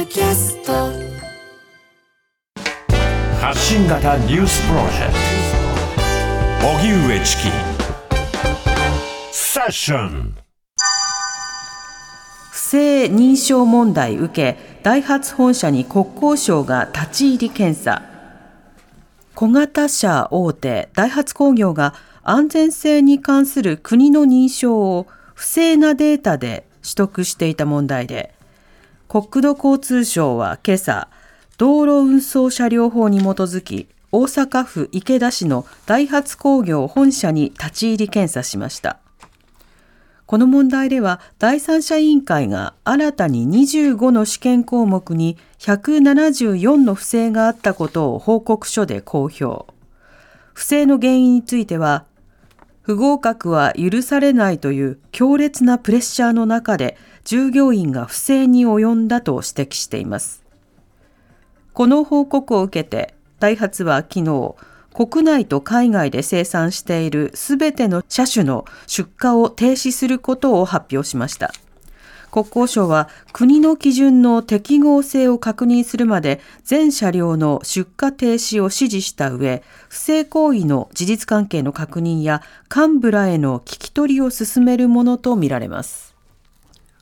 [0.00, 0.72] ドキャスト。
[3.38, 5.12] 発信型ニュースプロジェク
[6.62, 6.68] ト。
[6.78, 7.42] 荻上チキ。
[9.30, 10.36] セッション。
[12.50, 18.00] 不正認証問題受けダイハツ本社に国交省が立ち入り検査。
[19.34, 28.32] 小型車大手ダイハツ工業が安全性に関する国の認証を不正なデータで取得していた問題で
[29.12, 31.08] 国土交通省は今朝
[31.58, 39.00] 道路運送車両法に基づき大阪府池田市のダイハツ工業本社に立ち入り検査しました。
[40.26, 49.74] この問題では第三者委員会が新たに25の試験項目に174の不正があったことを報告書で公表。
[50.52, 52.04] 不正の原因については
[52.90, 60.44] 不合格は許されないという強烈なプレッシャーの中で従業員が不正に及んだと指摘しています。
[61.72, 64.56] この報告を受けてダイハツは昨日
[64.92, 71.52] 国内と海外で生産しているすべての車種の出荷を停止することを発表しました。
[72.30, 82.42] 国交省は国の基準の適合性を確認するまで全車両の出荷停止を指示した上不正行為の事実関係の確認や
[82.74, 86.10] 幹部らへの聞き取りを進めるものとみられます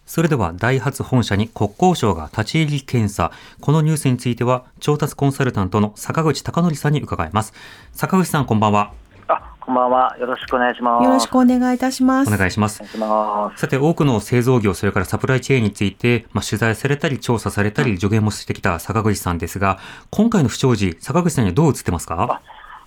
[0.09, 3.31] それでは、ダイハツ本社に国交省が立ち入り検査。
[3.61, 7.53] このニュースについては、調達コンサルタントの坂口孝則さんに伺います。
[7.93, 8.95] 坂口さん、こんばんは。
[9.31, 10.17] あ、こんばんは。
[10.19, 11.05] よろしくお願いします。
[11.05, 12.85] よろしくお願いいたしますお願いしますお。
[12.85, 13.61] 願いします。
[13.61, 19.79] さて、多くの製造業、それからサプライチェーンについて、まあ、取材されたり、調査されたり、助言もしてきた坂口さんですが、
[20.11, 22.41] 今回の不祥事、坂口さんにはどう映ってますか？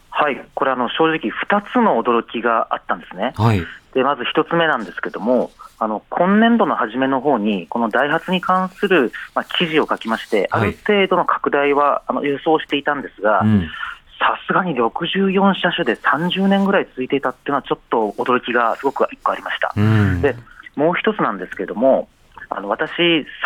[0.10, 0.44] はい。
[0.56, 3.34] これ、あの、正直、二つの驚きがあったんですね。
[3.38, 3.64] はい。
[3.94, 13.70] で、まず一つ目なんですけども、あの、今年度の初めの方に、このダイハツに関する、まあ、記事を書きまして、あはいる程度の拡大は、あの、予想していたんですが、うん。
[14.22, 19.74] さすがに64車種で30年ぐらい続いていたっていうのは、ちょっと驚きがすごく一個ありました。
[19.76, 20.22] うん。
[20.22, 20.36] で、
[20.76, 22.08] もう一つなんですけども、
[22.50, 22.92] あの私、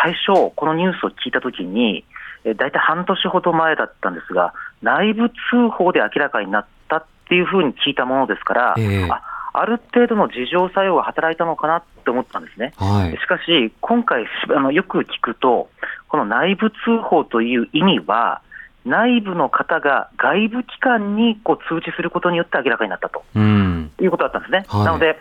[0.02, 2.04] 最初、このニュースを聞いたときに、
[2.44, 5.34] え大体半年ほど前だったんですが、内部通
[5.70, 9.22] 報で明らかになったっていうふうに聞いたものですから、ええあ
[9.58, 12.74] ある程度の自浄作用が働いたのかなって思ったんですね。
[12.76, 13.16] はい。
[13.16, 15.70] しかし、今回しあの、よく聞くと、
[16.08, 18.42] この内部通報という意味は、
[18.86, 23.24] 内部の方が外部機関にこう通知することによって明らかになったと。
[23.34, 23.90] うん。
[24.00, 24.64] いうことだったんですね。
[24.68, 25.20] はいなので、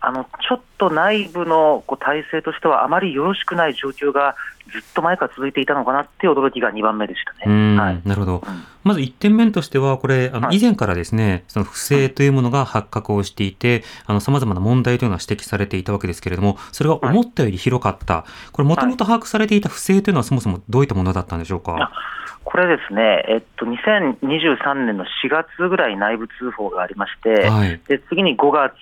[0.00, 4.34] あのちょっと内部のこう体制としては、あまりよろしくない状況が
[4.70, 7.76] ずっと前から続いていたのかなっていう驚きが2番目でしたうん。
[7.76, 7.82] ね。
[7.82, 8.42] はいなるほど。
[8.46, 10.58] うんまず1点目としては、これ、あの、はい。
[10.58, 18.24] 以前からですね、その不正というものが発覚をしていて、あの、様々な問題というのは指摘されていたわけですけれども、それが思ったより広かった。
[18.52, 21.90] これ、もともと把握されていた不正というのはそもそもどういったものだったんでしょうか？
[22.44, 27.80] これですね、えっと、2023年の4月ぐらい内部通報がありまして、はい。
[27.88, 28.74] で次に5月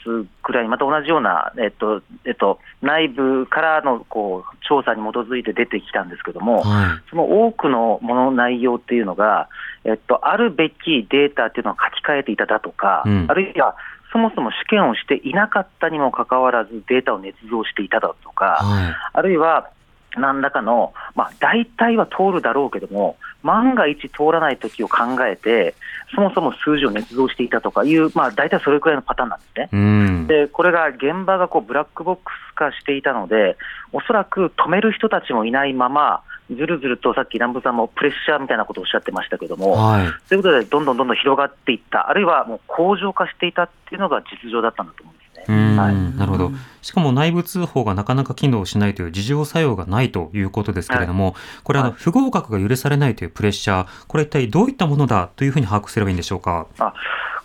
[0.43, 9.49] ぐらいにまた同じような、えっとえっと、内部からのこう調査に基づいて出てきたんですけども、はその多くのものの内容っていうのが、
[9.85, 13.77] えっと、あるべきデータっていうのを書き換えていただとか、うんあるいは
[14.13, 18.35] そもそも試験をしていなかったにもかかわらずデータを捏造していただとい。
[18.35, 19.71] か、はあるいは
[20.17, 25.75] 何らかの、まあ、大体は通るだろうけども、万が一通らない時を考えて、
[26.15, 29.69] そもそも数字を捏造していたとかいう、まあ、大体それくらいのパターンなんですね。
[29.73, 29.77] い。
[29.77, 30.27] うん。
[30.27, 33.57] で、これが現場がこうブラックボックス化していたので、
[33.93, 40.07] おそらく止める人たちもいないまま、ずるずるとさっき南部さんもプレッシャーみたいなことをおっしゃってましたけども、はい。
[40.29, 45.75] ということで、どんどんどんどん広がっていった、あるいはもう向上化していたっていうのが実情だったんだと思うんですうね。
[45.75, 46.51] ん、はいなるほど。
[46.83, 56.67] しかも内部通報がなかなか機能しないという事情作用がないということですけれども、これあの、はい不合格が許されないというプレッシャー、これ一体どういったものだというふうに把握すればいいんでしょうか？
[56.79, 56.93] あ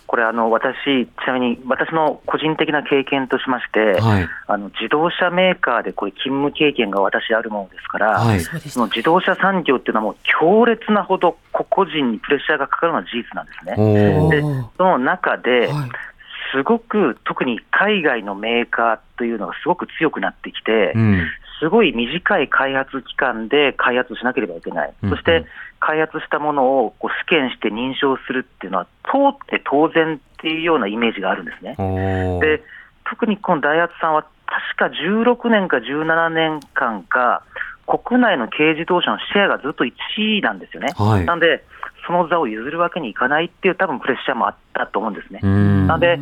[0.08, 4.28] これあの、私、ちなみに私の個人的な経験としまして、はい。
[4.46, 8.40] あの自動車メーカーでこれ勤務経験が私あるものですから、はい。
[8.40, 14.30] その自動車産業っていうのはもう強烈なほど個々人にプレッシャーがかかるのは事実なんですね。
[14.30, 14.42] で
[14.78, 15.90] その中で、はい
[16.50, 21.26] すごく特に海外のメーカーというのがすごく強くなってきて、うん。
[21.60, 25.44] すごい短い開発期間で開発しなければいけない、うんそして
[25.80, 31.76] 開発したものをこう試験して認証するっていうのは、通って当然っていうようなイメージがあるんですね。
[32.40, 32.62] で
[33.08, 37.42] 特にこのダイハツさんは、確か16年か17年間か、
[37.86, 39.92] 国内の軽自動車のシェアがずっと1
[40.38, 40.92] 位なんですよね。
[40.96, 41.24] はい。
[41.24, 41.64] なんで、
[42.06, 45.40] その座を譲るわけにいかないっていう、多分プレッシャーもあったと思うんですね。
[45.42, 45.86] うん。
[45.86, 46.18] なので、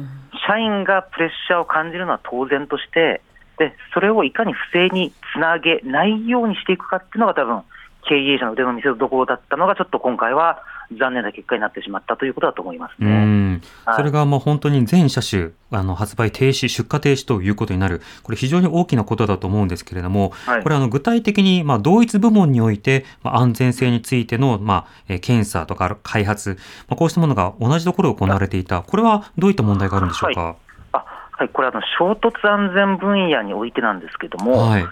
[0.46, 3.20] 社員がプレッシャーを感じるのは当然として、
[3.58, 7.62] でそれをいかに不正につなげないようにしていくかっていうのが、多分
[8.06, 10.62] 経営者の腕の見せ所だったのが、ちょっと今回は
[10.98, 13.10] 残念な結果になってしまったということだと思いますうね。
[13.10, 13.62] ん。
[13.84, 13.96] はい。
[13.96, 20.62] それがもう本当に全車種あの発売停止、出荷停止ということになる、これ非常に大きなことだと思うんですけれども、はい。
[20.62, 30.56] これあの具体的にまあ同一部門において、まあ、安全性についてのまあえー検査とか開発、まあ、こうしたものが同じところで行われていた、これはどういった問題があるんでしょうか？
[30.92, 31.04] あ
[31.38, 34.86] はい、これあの、衝突安全分野においてなんですけども、はい。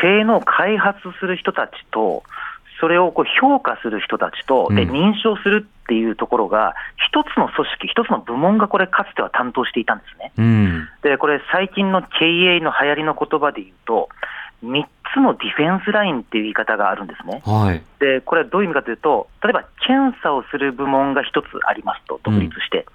[0.00, 2.22] 性能を開発する人たちと、
[2.80, 6.74] それをこう評価する人たちと、でうん認証するっていうところが、
[7.08, 10.32] 一つの組織、一つの部門がこれ、かつては担当していたんですね。
[10.36, 10.88] うん。
[11.02, 14.08] で、これ、最近の経営の流行りの言葉で言うと、
[14.64, 14.84] 3
[15.14, 17.42] つのディフェンスラインっていう言い方があるんですね。
[17.44, 17.82] はい。
[18.00, 22.86] で、これはどういう意味かというと、例えば検査をする部門が一つありますと、独立して。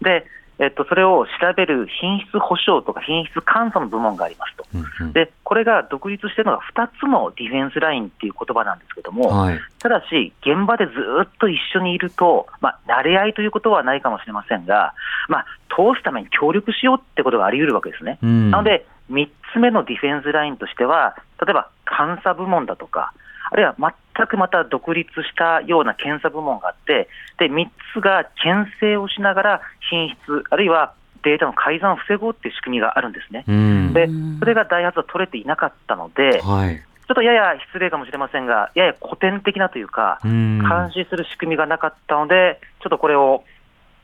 [0.00, 0.24] で、
[0.58, 4.66] えっと、それを調べる品質保証とか品質監査の部門がありますと。
[4.74, 9.58] うんうんで、これが独立しているのが2つのディフェンスラインっていう言葉なんですけども、はい。
[9.78, 14.94] ただし、現場でずっと一緒にいると、まあ、慣れ合いということはないかもしれませんが、
[15.28, 18.18] まあ、通すために協力しようってことがあり得るわけですね。
[18.22, 18.50] うん。
[18.50, 23.12] なので、3つ目のディフェンスラインとしては、例えば監査部門だとか、
[23.50, 23.74] あるいは
[24.16, 27.08] 全くまた独立したような検査部門があって、
[27.38, 29.60] で3つが牽制をしながら
[29.90, 30.92] 品質、あるいは
[31.22, 33.44] データの改ざんを防ごうっていう仕組みがあるんですね。
[33.46, 33.92] うん。
[33.92, 36.74] でうんそれがダイハツは取れていなかったので、ちょはい。
[36.76, 40.58] っとやや失礼かもしれませんが、やや古典的なというか、うん。
[40.60, 43.44] 監視する仕組みがなかったので、ちょっとこれを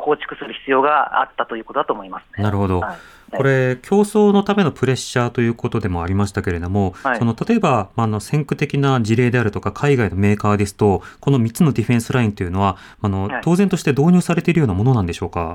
[0.04, 2.44] 構築する必要があったということだと思いますね。
[2.44, 2.80] なるほど。
[2.80, 2.96] はい
[3.34, 15.54] これ、競争のためのプレッシャーということでもありましたけれども、はいその例えば、まああの先駆的な事例であるとか、海外のメーカーですと、この3つのディフェンスラインというのは、あのはい当然として導入されているようなものなんでしょうか？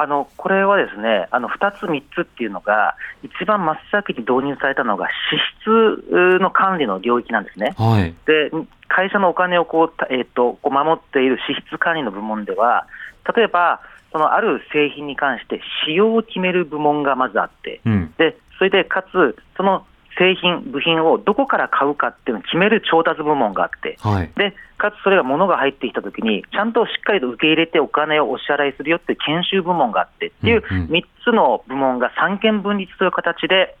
[0.00, 5.36] あのこれはですね、あの2つ、3つっていうのが、一番真っ先に導入されたのが、支
[5.66, 7.74] 出の管理の領域なんですね。
[7.76, 8.14] はい。
[8.24, 8.50] で、
[8.86, 12.86] 会社のお金をこう、たえっとこう守っている支出管理の部門では、
[13.36, 13.80] 例えば、
[14.12, 18.14] そのある製品に関して使用を決める部門がまずあって、うん。
[18.16, 19.84] でそれでかつ、その
[20.18, 24.30] 製品、部品をどこから買うかっていうのを決める調達部門があって、はい。
[24.36, 33.76] でかつそれが物が入ってきたときに、ちゃんとしっかりと受け入れてお金をお支払いするよっていう研修部門があってっていううんうん3つの部門が三権分立という形で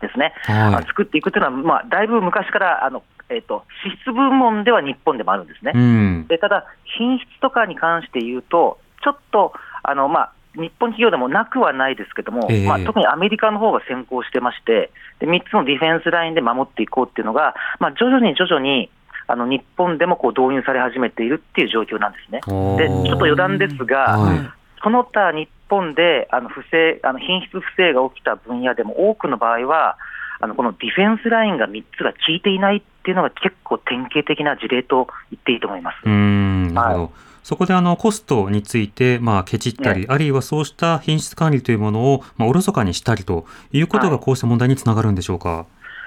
[0.00, 5.72] ですね、はいあ作っていくっていうのは、まあ、だいぶ昔からあの、えっと支出部門では日本でもあるんですね。
[5.74, 6.26] うん。
[6.28, 6.66] でただ、
[6.98, 18.90] 品質とかに関して言うと、ちょっとあの、まあ、日本企業でもなくはないですけども、ええまあ、特にアメリカの方が先行してましてで、3つのディフェンスラインで守っていこうっていうのが、まあ、徐々に徐々に
[19.28, 22.40] あの日本でもこう導入され始めているっていう状況なんですね。
[22.78, 24.50] でちょっと余談ですが、はい
[24.82, 29.96] その他日本であの不正あの品質不正が起きた分野でも多くの場合は、
[30.38, 35.96] あのこのディフェンスラインが3つが効いていないっていうのが結構典型的な事例と言っていいと思います。
[36.04, 36.74] うーん。
[36.74, 37.08] は
[37.46, 45.64] そこであのコストについて、まあ、ケチったり、あるいはそうした品質管理というものを、まあ、おろそかにしたりということが、はいこうした問題につながるんでしょうか？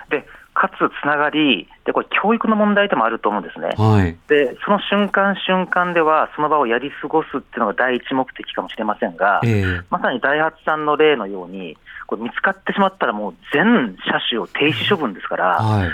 [0.10, 3.70] でかつつながりで、これ、教育の問題でもあると思うんですね。
[3.78, 4.18] はい。
[4.28, 15.90] で、その瞬間瞬間では、その場をやり過ごすっていうのが第一目的かもしれませんが、ええまさにダイハツさんの例のように、これ見つかってしまったら、もう全車種を停止処分ですから、はい。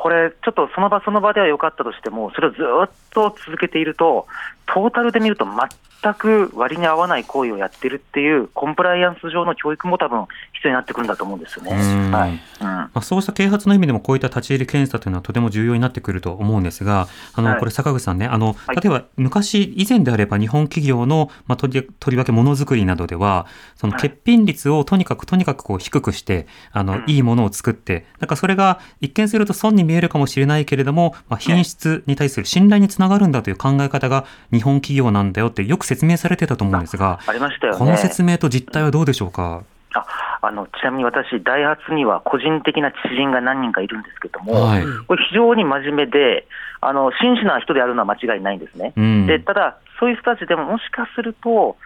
[0.00, 4.28] これ、ちょっとその場その場では良かったとしても、それをずっと続けていると、
[4.66, 10.26] トータルで見ると全く割に合わない行為をやってるっていう、コンプライアンス上の教育も多分
[10.58, 11.70] 必要になってくるんだと思うんですよね。
[11.72, 12.10] うん。
[12.10, 12.30] はい。
[12.30, 12.38] うん。
[12.66, 17.58] まあ、そうした啓発の意味でもこういった立ち入り検査というのはとても重要になってくると思うんですが、あの、はい。
[17.58, 18.76] これ坂口さんね、あの、はい。
[18.76, 23.46] 例えば昔以前であれば日本企業の、まあ、とりとりわけものづくりなどでは、
[23.76, 24.02] そのはい。
[24.02, 27.04] 欠品率をとにかくとにかくこう低くして、あの、うん。
[27.06, 37.78] いいものを作って、なんかそれが一見すると損に見えるかもしれないけれども、まあ、品質に対する信頼につながるんだという考え方が日本企業なんだよってよく説明されてたと思うんですが、ありましたよね。
[37.78, 39.62] この説明と実態はどうでしょうか？
[39.94, 40.04] あ
[40.40, 44.84] あのちなみに私、ダイハツには個人的な知人が何人かいるんですけども、はい。
[45.06, 46.46] これ、非常に真面目で、
[46.80, 48.92] あの真摯な人であるのは間違いないんですね。
[48.96, 49.26] うん。
[49.26, 51.76] でただ、そういう人たちでももしかすると、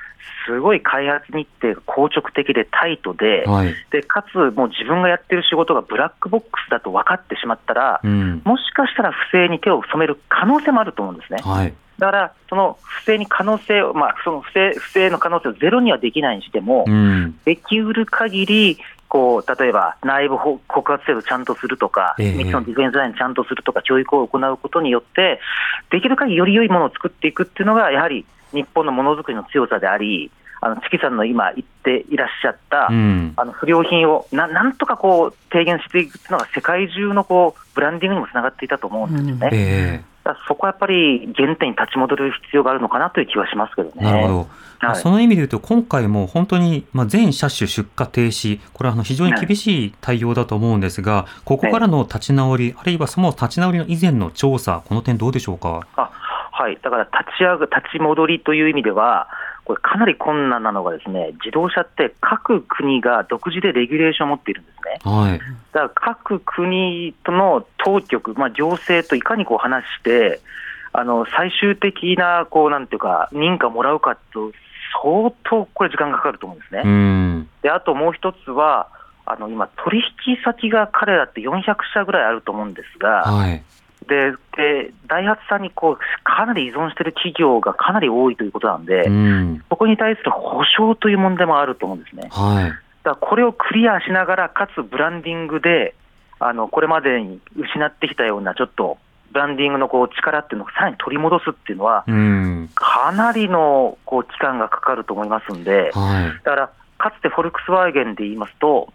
[0.46, 3.74] すごい開発日程が硬直的でタイトで、はい。
[3.90, 8.42] でかつ、もう自分がやってる仕事がブラックボックスだと分かってしまったら、うん。
[8.44, 11.40] もしかしたら不正に手を染める可能性もあると思うんですね。
[11.42, 11.74] はい。
[12.02, 17.38] だから、その不正に可能性を、まあ、その不正不正の可能性をゼロにはできないにしても、うん。
[17.44, 25.38] できうる限り、こう例えば内部ほ告発制度ちゃんとするとか、ええ3つのディフェンスラインちゃんとするとか、教育を行うことによって、
[25.90, 33.32] できる限りより良いものを作っていくっていうのが、やはり日本のものづくりの強さであり、あのチキさんの今言っていらっしゃった、うん。
[33.36, 39.50] あの不良品をななんとかこう低減していくっていうのが、世界中のこうブランディングにもつながっていたと思うんですよね。
[39.52, 40.11] ええだから
[40.46, 44.02] そこはやっぱり原点に立ち戻る必要があるのかなという気はしますけどね。
[44.02, 44.38] なるほど。
[44.38, 44.46] はい
[44.96, 55.86] その意味で言うと、今回も本当に、まあ、全車種出荷停止、これはあの非常に厳しい対応だと思うんですが、ここからの立ち直り、あるいはその立ち直りの以前の調査、この点どうでしょうか？
[55.94, 56.10] あ
[56.50, 59.28] はい、だから立ち上が立ち戻りという意味では、
[59.64, 65.10] これ、かなり困難なのが、ですね自動車って各国が独自でレギュレーションを持っているんですね。
[65.10, 65.38] はい。
[65.38, 70.40] だから各国との当局、まあ、行政といかにこう話して、
[70.92, 74.52] あの最終的なこうなんていうか、認可をもらうかと、
[75.02, 76.82] 相当これ、時間がかかると思うんですね。
[76.84, 77.48] うん。
[77.62, 78.88] であともう一つは、
[79.24, 83.62] あの今、取引先が彼らって400社ぐらいあると思うんですが、はい。
[84.08, 89.64] ででダイハツさんにこうかなり依存している企業がかなり多いということなんで、うん。
[89.68, 92.28] そこに対する保証という問題もあると思うんですね。
[92.30, 92.64] はい。
[92.66, 95.94] だからこれをクリアしながら、かつブランディングで、
[96.38, 98.98] あのこれまでに失ってきたような、ちょっと
[99.32, 102.70] ブランディングのこう力っていうのをさらに取り戻すっていうのは、うん。
[102.74, 106.44] かなりのこう期間がかかると思いますんで、はい。
[106.44, 108.92] だからかつてフォルクスワーゲンで言いますと、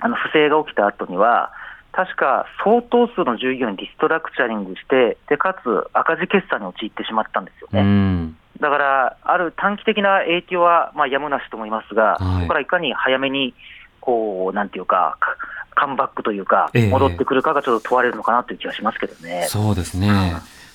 [0.00, 1.52] あの不正が起きた後には、
[1.96, 7.82] 確か相当数の従業員をリストラクチャリングして、でかつ赤字決算に陥ってしまったんですようね。
[7.82, 8.36] ん。
[8.60, 13.54] だから、ある短期的な影響はまあやむなしと思いますが、はいそこからいかに早めに、
[14.00, 15.36] こう、なんていうか、か
[15.74, 19.46] カムバックというかええ、戻ってくるかがちょっと問われるのかなという気がしますけどね。
[19.48, 20.08] そうですね。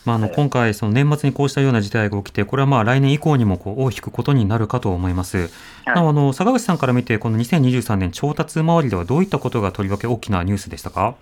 [0.05, 5.37] まあ、あの今回、その年末にこうしたような事態が起きて、これはまあ来年以降にもこう尾を引くことになるかと思います。
[5.37, 11.15] はいなおあの坂口さんから見て、この2023年調達周りではどういったことがとりわけ大きなニュースでしたか？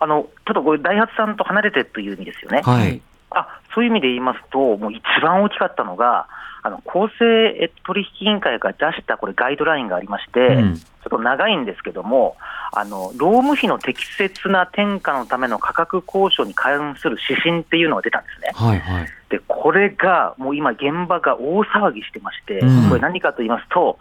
[0.00, 2.62] あのちょっとこれ、ダイハツさんと離れてという意味ですよね。
[2.62, 3.00] はい。
[3.30, 6.28] あそういう意味で言いますと、もう一番大きかったのが、
[6.68, 12.36] あの公正取引委員会が出したこれガイドラインがありまして、うんちょっと長いんですけども、
[12.72, 18.50] あの労務費の適切な転嫁のための価格交渉に関する指針っていうのが出たんですね。
[18.52, 19.08] はいはい。
[19.30, 23.98] で、これがもう今、現場が大騒ぎしてまして、うんこれ何かと言いますと、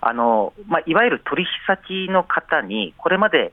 [0.00, 3.52] あのまあ、いわゆる取引先の方に、これまで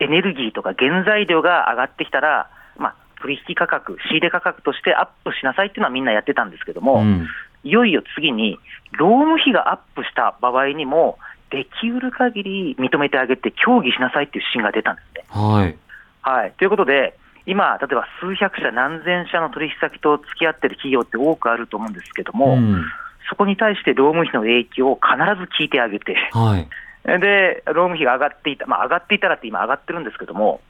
[0.00, 7.26] エネルギーとか原材料が上がってきたら、まあ、取引価格、仕入れ価格としてアップしなさいっていうのはみんなやってたんですけども、うん。
[7.64, 8.58] いよいよ次に、
[8.92, 11.18] 労務費がアップした場合にも、
[11.50, 15.24] できうる限り認めてあげて、協議しなさいっていう指針が出たんですね。
[15.28, 15.76] はい。
[16.22, 22.84] はい、ということで、今、例えば数百社、何千社の取引先と付き合ってる企業って多くあると思うんですけども、うん。
[23.28, 26.68] そこに対して労務費の影響を必ず聞いてあげて、はい。
[27.04, 30.60] で、労務費が上がっていた、まあ、上がっていたらって今上がってるんですけども、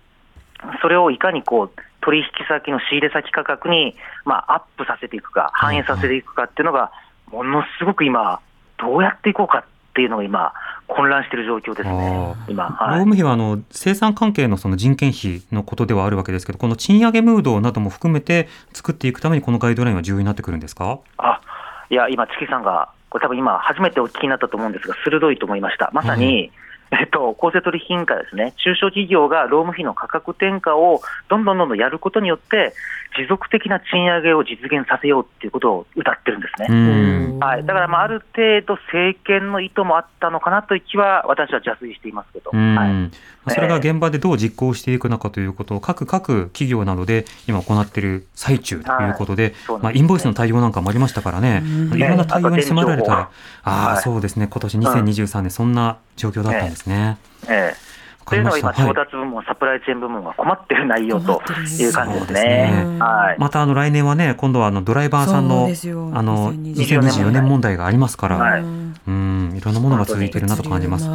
[0.80, 1.70] それをいかにこう、
[2.08, 6.90] 取引先の仕入れ先価格に、まあ、アップさせていくか、反映させていくかっていうのが、
[7.30, 8.40] ものすごく今、
[8.78, 10.54] どうやっていこうかっていうのが今、
[10.86, 12.64] 混乱している状況ですねあ、今。
[12.64, 21.00] 労はい務費はあの生産関係のその人件費のことではあるわけですけど、この賃上げムードなども含めて作っていくためにこのガイドラインは重要になってくるんですか？
[21.18, 21.42] あ
[21.90, 25.90] いや、今、チキさんが、これ多分今、初めてお聞きになったと思うんですが、鋭いと思いました。
[25.92, 26.50] まさに、
[26.90, 32.72] えっと、公正取引委員会ですね、中小企業が労務費の価格転嫁をどんどんどんどんやることによって、
[33.16, 37.36] 持続的な賃上げを実現させようっていうことを謳ってるんですうね。
[37.36, 37.38] ん。
[37.38, 42.74] はい、だから、まあ、ある程度、政権の意図もあったのかなという気は、私は邪推していますけど、うん。
[42.74, 43.10] はい、ま
[43.46, 50.00] あそれが現場でどう実行していくのかということを各各企業などで今行っている最中ということで、まあ、そうなんですね。
[50.00, 51.62] インボイスの対応なんかもありましたからね、
[51.94, 53.30] いろんな対応に迫られたら、
[53.62, 57.18] ああ、はいそうですね、今年2023年、そんな状況だったんですね。
[57.48, 58.72] ええわかりました。
[58.74, 62.42] というのが今、調はい達部門、サプライチェーン部門が困ってる内容という感じですそうですね。
[62.42, 71.08] ねはいまたあの来年はね、今度はあのドライバーさんのあの2024 2024年問題がありますから、はいうん、いろんなものが続いているなと感じます。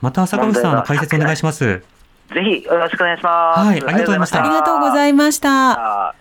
[0.00, 1.64] また坂口さんの解説お願いします。
[1.64, 3.60] ぜひよろしくお願いします。
[3.60, 6.14] はいありがとうございましたありがとうございました。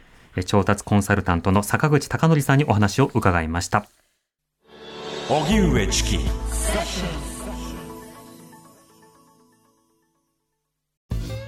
[0.45, 3.85] 調達コンサルタントの坂口孝則さんにお話を伺いました。
[5.29, 6.19] 荻上チキ